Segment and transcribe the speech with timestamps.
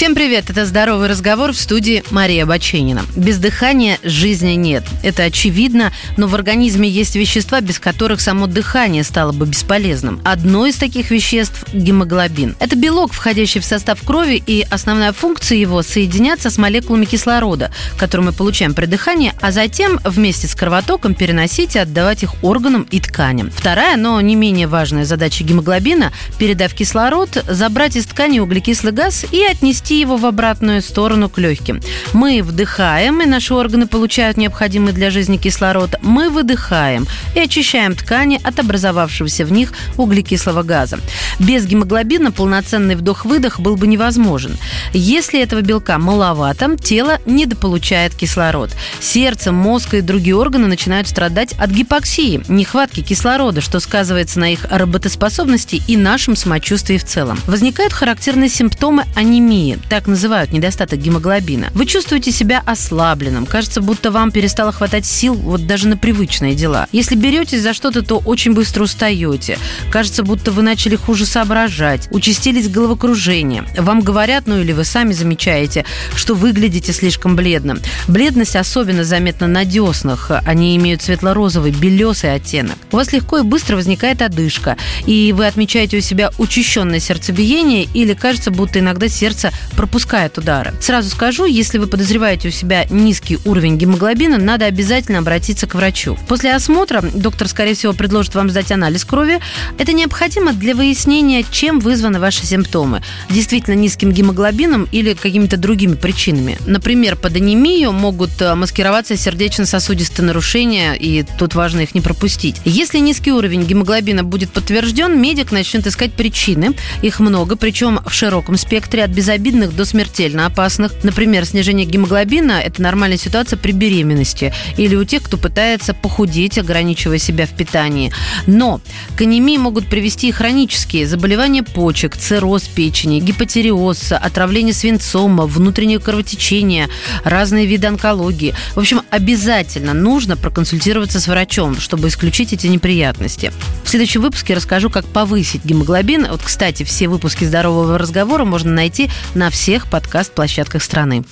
[0.00, 0.48] Всем привет!
[0.48, 3.02] Это «Здоровый разговор» в студии Мария Баченина.
[3.16, 4.82] Без дыхания жизни нет.
[5.02, 10.22] Это очевидно, но в организме есть вещества, без которых само дыхание стало бы бесполезным.
[10.24, 12.56] Одно из таких веществ– гемоглобин.
[12.60, 18.28] Это белок, входящий в состав крови, и основная функция его– соединяться с молекулами кислорода, которые
[18.28, 23.00] мы получаем при дыхании, а затем вместе с кровотоком переносить и отдавать их органам и
[23.00, 23.50] тканям.
[23.50, 29.44] Вторая, но не менее важная задача гемоглобина– передав кислород, забрать из ткани углекислый газ и
[29.44, 31.80] отнести перевести его в обратную сторону к легким.
[32.12, 35.96] Мы вдыхаем, и наши органы получают необходимый для жизни кислород.
[36.02, 40.98] Мы выдыхаем и очищаем ткани от образовавшегося в них углекислого газа.
[41.38, 44.56] Без гемоглобина полноценный вдох-выдох был бы невозможен.
[44.92, 48.70] Если этого белка маловато, тело недополучает кислород.
[49.00, 54.66] Сердце, мозг и другие органы начинают страдать от гипоксии, нехватки кислорода, что сказывается на их
[54.70, 57.38] работоспособности и нашем самочувствии в целом.
[57.46, 61.68] Возникают характерные симптомы анемии, так называют недостаток гемоглобина.
[61.74, 66.86] Вы чувствуете себя ослабленным, кажется, будто вам перестало хватать сил вот даже на привычные дела.
[66.92, 69.58] Если беретесь за что-то, то очень быстро устаете.
[69.90, 73.64] Кажется, будто вы начали хуже соображать, участились головокружения.
[73.76, 77.80] Вам говорят, ну или вы сами замечаете, что выглядите слишком бледным.
[78.08, 80.30] Бледность особенно заметна на деснах.
[80.44, 82.76] Они имеют светло-розовый, белесый оттенок.
[82.92, 88.14] У вас легко и быстро возникает одышка, и вы отмечаете у себя учащенное сердцебиение или
[88.14, 90.72] кажется, будто иногда сердце пропускает удары.
[90.80, 96.18] Сразу скажу, если вы подозреваете у себя низкий уровень гемоглобина, надо обязательно обратиться к врачу.
[96.28, 99.40] После осмотра доктор, скорее всего, предложит вам сдать анализ крови.
[99.78, 103.02] Это необходимо для выяснения, чем вызваны ваши симптомы.
[103.28, 106.58] Действительно низким гемоглобином или какими-то другими причинами.
[106.66, 112.56] Например, под анемию могут э, маскироваться сердечно-сосудистые нарушения, и тут важно их не пропустить.
[112.64, 116.74] Если низкий уровень гемоглобина будет подтвержден, медик начнет искать причины.
[117.02, 120.92] Их много, причем в широком спектре от безобидных безобидных до смертельно опасных.
[121.02, 127.18] Например, снижение гемоглобина– это нормальная ситуация при беременности или у тех, кто пытается похудеть, ограничивая
[127.18, 128.12] себя в питании.
[128.46, 128.80] Но
[129.16, 136.88] к анемии могут привести и хронические заболевания почек, цирроз печени, гипотереоз, отравление свинцом, внутреннее кровотечение,
[137.24, 138.54] разные виды онкологии.
[138.74, 143.52] В общем, обязательно нужно проконсультироваться с врачом, чтобы исключить эти неприятности.
[143.84, 146.26] В следующем выпуске расскажу, как повысить гемоглобин.
[146.30, 149.10] Вот, кстати, все выпуски здорового разговора можно найти
[149.50, 151.24] на всех подкаст-площадках страны.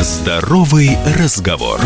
[0.00, 1.80] Здоровый разговор.